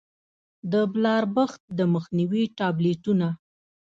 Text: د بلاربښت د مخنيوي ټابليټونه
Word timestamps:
د 0.71 0.73
بلاربښت 0.93 1.61
د 1.77 1.79
مخنيوي 1.93 2.43
ټابليټونه 2.57 3.27